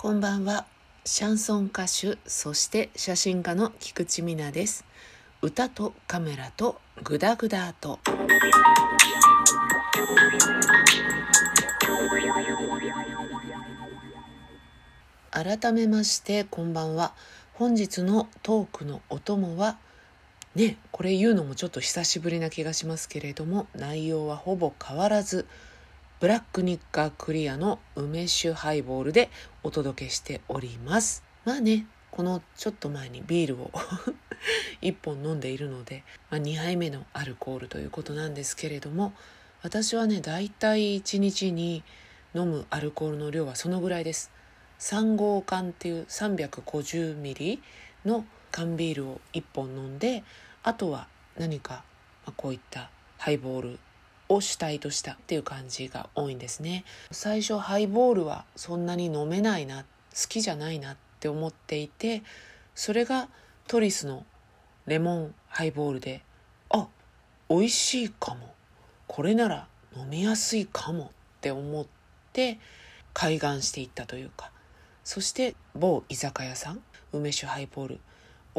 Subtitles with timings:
[0.00, 0.64] こんばんは。
[1.04, 4.84] シャンソン歌手、そして写真家の菊池美奈です。
[5.42, 7.98] 歌とカメラとグダグダと。
[15.32, 17.12] 改めましてこんばんは。
[17.54, 19.78] 本日のトークのお供は
[20.54, 25.44] ねこれ言うのもちょっと久しぶりな気がしますけれども内容はほぼ変わらず
[26.20, 29.30] ブラックニッカークリアの梅酒ハイボールで
[29.62, 31.22] お届けしております。
[31.44, 33.70] まあね、このちょっと前にビールを
[34.82, 39.12] 1本飲んでいるので、まあ、2杯目のアルコールということなんですけれども、
[39.62, 41.84] 私はね、だいたい1日に
[42.34, 44.32] 飲むアルコールの量はそのぐらいです。
[44.80, 47.62] 3号缶っていう350ミリ
[48.04, 50.24] の缶ビールを1本飲んで、
[50.64, 51.06] あとは
[51.38, 51.84] 何か、
[52.26, 53.78] まあ、こういったハイボール
[54.28, 56.84] を主体としたっていう感じが多いんですね。
[57.10, 59.86] 最初ハイボールはそんなに飲めないな好
[60.28, 62.22] きじゃないなって思っていて
[62.74, 63.28] それが
[63.66, 64.24] トリスの
[64.86, 66.22] レモンハイボールで
[66.70, 66.88] あ
[67.48, 68.54] 美味しいかも。
[69.06, 71.08] これなら飲みやすいかもっ
[71.40, 71.86] て思っ
[72.32, 72.58] て
[73.14, 74.50] 開眼していったというか。
[75.02, 76.82] そして某居酒屋さん
[77.12, 78.00] 梅酒ハイボール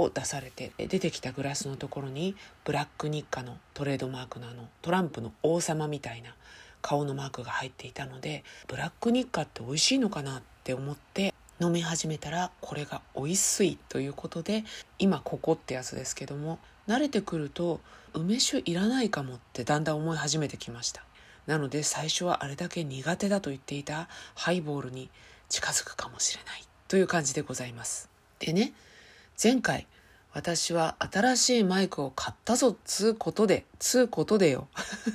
[0.02, 6.36] を出されて出てきたグラスのところにブラック日課のトレードマークのあのトランプの王様みたいな
[6.81, 14.64] 顔のマークが入っていたのでブラック日課って美味しいのかなって思って飲み始めたらこれが美味しいということで
[14.97, 17.81] 今ここってやつですけども慣れてくると
[18.14, 21.03] 梅酒いらないかもってだんだん思い始めてきました。
[21.45, 25.09] なので最初はあれだけ苦手だと言っていたハイボールに
[25.50, 28.09] 近づくかもしれないという感じでございます。
[28.39, 28.73] でね
[29.42, 29.88] 前回
[30.34, 34.68] 私は新しいマイクを買ったぞつうことでつうことでよ。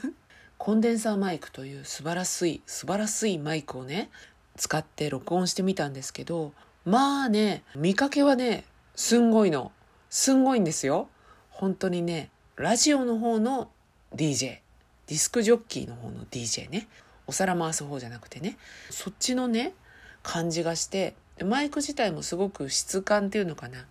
[0.57, 4.09] コンデンサーマイクという素晴らしい素晴らしいマイクをね
[4.57, 6.55] 使って録音してみたんですけど
[6.87, 8.65] まあね見かけはね
[8.97, 9.73] すんごいの。
[10.09, 11.11] すんごいんですよ。
[11.51, 13.71] 本当にねラジオの方の
[14.15, 14.61] DJ
[15.07, 16.89] ディスクジョッキーの方の DJ ね。
[17.27, 18.57] お皿回す方じゃなくてね。
[18.89, 19.75] そっちのね
[20.23, 21.15] 感じがして
[21.45, 23.85] マイク自体もすごく質感っていうのかな。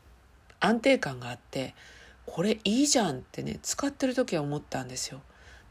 [0.63, 1.75] 安定感があって
[2.25, 5.21] これいいじゃんってね使ってる時は思ったんですよ。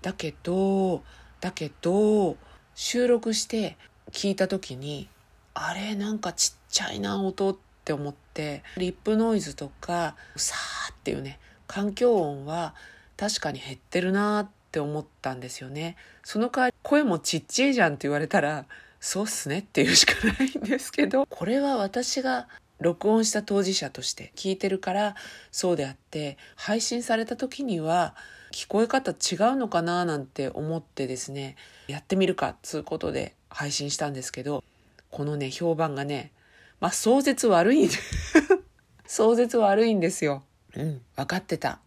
[0.03, 1.03] だけど
[1.41, 2.37] だけど
[2.75, 3.79] 収録して
[4.11, 5.09] 聞いた時に
[5.55, 12.75] あれなんかちっちゃいな音って思ってリップノイズとかさーっていうね環境音は
[13.17, 15.97] 確かに減ってるなって思ったんですよね。
[16.23, 18.67] その代わり声もちっちゃいじゃんって言われたら
[19.01, 22.47] そうっすねっていうしかないんですけどこれは私が
[22.83, 25.15] 録音した当事者として聞いてるから
[25.51, 28.15] そうであって配信された時には
[28.53, 31.57] 聞こえ方違うのかななんて思ってですね
[31.89, 34.63] やってみるかっつうことで配信したんですけど
[35.11, 36.33] このね評判がね
[36.81, 37.89] まあ壮絶悪い
[39.07, 40.43] 壮絶悪いんですよ。
[40.75, 41.81] うん分かってた。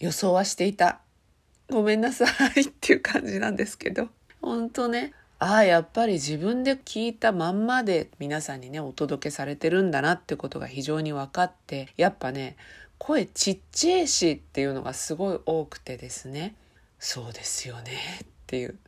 [0.00, 1.00] 予想はしていた。
[1.70, 2.26] ごめんなさ
[2.56, 4.08] いっていう感じなんですけど。
[4.42, 12.56] 本当ねああやっぱり自分で聞いたまんまで皆さんにねお届けされてるんだなってことが非常に分かってやっぱね
[12.98, 16.54] 声ちっちゃいしっていうのがすごい多くてですね
[16.98, 17.92] そうですよね
[18.22, 18.78] っていう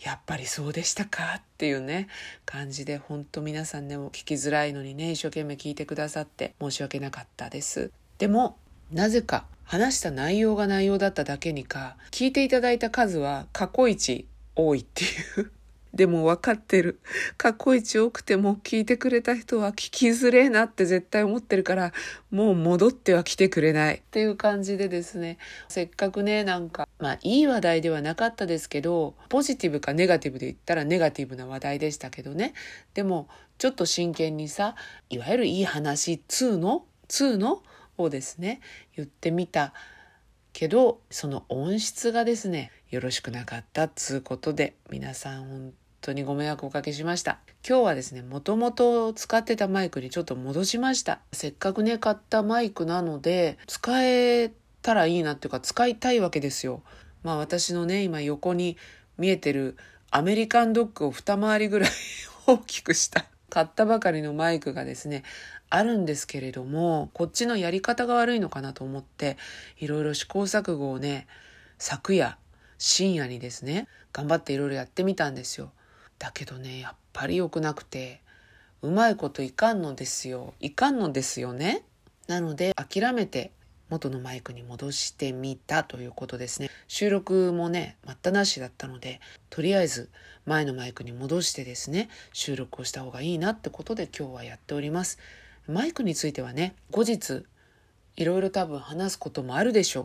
[0.00, 2.08] やっぱりそうでしたかっていうね
[2.44, 7.90] 感じで本当皆さんねも聞きづらいのにね一生懸命聞いてくださって申し訳なかったです。
[8.18, 8.56] でも
[8.92, 15.06] なぜか話した内容が内容だっただけにか聞いていただいた数は過去一多いってい
[15.42, 15.55] う。
[15.96, 17.00] でも分かってる。
[17.36, 21.92] 過去一多くても聞いてくれた人は聞きづれえなって絶対思ってるから、
[22.30, 32.52] もう戻っては来てくれないっていう感じでですね、せっかくね、なんか、まあいい話題ではなかったですけど、ポジティブかネガティブで言ったらネガティブな話題でしたけどね。
[32.94, 33.28] でも、
[33.58, 34.76] ちょっと真剣にさ、
[35.08, 37.62] いわゆるいい話2の ?2 の
[37.96, 38.60] をですね、
[38.94, 39.72] 言ってみた。
[40.56, 47.38] けどその音質がですねよろしくなかったっつうことで皆さん本当にご迷惑おかけしました。
[47.68, 51.20] 今日はですね、もともと使ってたマイクにちょっと戻しました。
[51.32, 54.52] せっかくね、買ったマイクなので、使え
[54.82, 56.82] たらいいなっていうか、使いたいわけですよ。
[57.22, 58.76] まあ私のね、今横に
[59.18, 59.76] 見えてる
[60.10, 61.90] アメリカンドッグを二回りぐらい
[62.46, 63.26] 大きくした。
[63.50, 65.22] 買ったばかりのマイクがですね、
[65.70, 69.36] あるんですけれども、こっちのやり方が悪いのかなと思って、
[69.78, 71.26] いろいろ試行錯誤をね、
[71.78, 72.38] 昨夜、
[72.78, 75.72] 深夜にですね、頑張っていろいろやってみたんですよ。
[76.18, 78.20] だけどねやっぱり良くなくて
[78.82, 80.54] うまいこといかんのですよ。
[80.60, 81.82] いかんのですよね。
[82.28, 83.52] なので諦めて
[83.88, 86.70] 元のマイクに戻してみたということですね。
[86.88, 90.10] 収録もね待ったなしだったのでとりあえず
[90.44, 95.18] 前のマイクに戻してですね収録をした方がいいなってことで今日はやっております。
[95.68, 97.44] マイクについてはね後日
[98.16, 100.02] いろいろ多分話すこともあるでしょ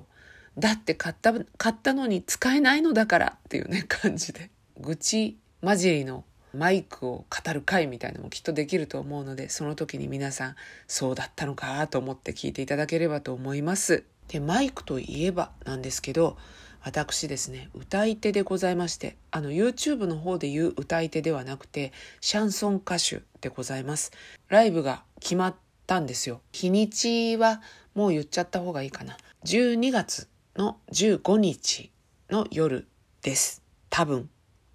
[0.58, 0.60] う。
[0.60, 4.50] だって買った買ったのに使えないのだからっていうね感じで。
[4.80, 6.24] 愚痴混じりの
[6.54, 10.56] マイクを語る会みたいなのもきっとできると思うのでその時に皆さん
[10.88, 14.04] そうだったのかと思って聞いていただければと思います。
[14.28, 16.38] でマイクといえばなんですけど
[16.84, 21.92] 私ですね歌い手でございましてあの YouTube の方で言う歌い手ではなくて
[22.22, 24.12] シャンソン歌手でございます。
[24.50, 25.56] ライブが決まっ
[25.88, 26.42] たんですよ。
[26.52, 27.62] 日にちは
[27.94, 29.18] もう言っちゃった方がいいかな。
[29.46, 31.92] 12月の15日
[32.30, 32.88] の夜
[33.22, 33.62] です。
[33.90, 34.30] 多分。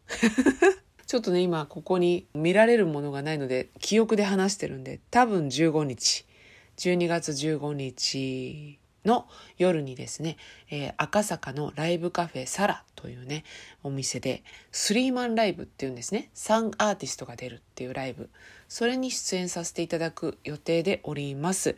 [1.06, 6.24] ちょっとね、今ここに見られるものがないので、記憶で話してるんで、多分15日、
[6.76, 9.26] 12月15日の
[9.56, 10.36] 夜にですね、
[10.70, 13.44] えー、赤坂のライブカフェサラというね、
[13.82, 14.42] お店で、
[14.72, 18.28] スリーマンライブっていうんですね、3アーティストが出るっていうライブ、
[18.68, 21.76] それに出演させていただく予定でおります。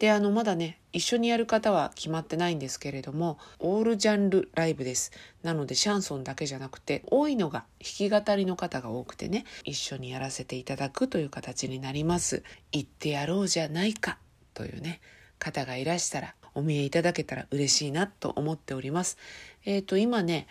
[0.00, 5.12] で、あの、まだね、一緒にやる方は決まってないんですけれども、オールジャンルライブです。
[5.42, 12.42] なので、シャンソンだけじゃなくて、多いのが弾き語りの方が多くてね、一緒にやらせていただくという形になります。
[12.72, 14.16] 行ってやろうじゃないか
[14.54, 15.02] というね、
[15.38, 19.18] 方がいらしたら、お見えいただけたら嬉しいなと思っております。
[19.66, 20.46] えっ、ー、と、今ね、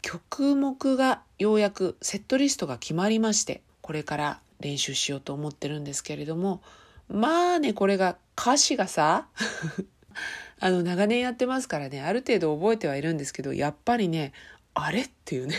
[0.00, 6.62] 曲目がようやくセットリストが決まりまして、これから練習しようと思ってるんですけれども、
[7.08, 9.28] まあね、これが歌詞がさ、
[10.60, 14.32] あの、長年やってますからね、ある程度覚えてはいるんですけど、やっぱりね、
[14.74, 15.56] あれっていうね、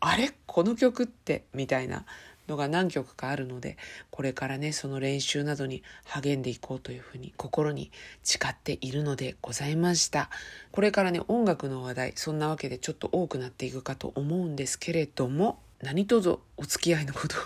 [0.00, 2.04] あれこの曲って、みたいな
[2.48, 3.76] のが何曲かあるので、
[4.10, 7.90] これからね、その練習などに励んでいこうというふうに心に
[8.22, 10.30] 誓っているのでございました。
[10.72, 17.36] これからね、音楽の話題、そんなわけでちょっと多くなっていくかと思うんですけれども、何卒お付き合いのこと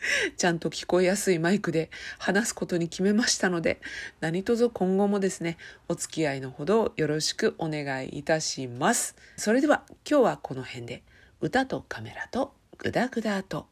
[0.36, 3.80] ちゃんと聞こえやすいマイクで話すことに決めましたので、
[4.20, 5.58] 何卒今後もですね、
[5.88, 9.16] お付き合いのほどよろしくお願いいたします。
[9.36, 11.02] それでは今日はこの辺で、
[11.40, 13.68] 歌とカメラとグダグダと。